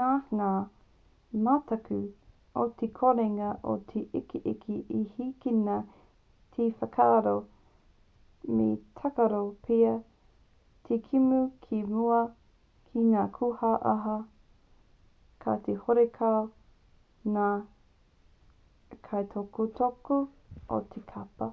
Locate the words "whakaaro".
6.82-7.32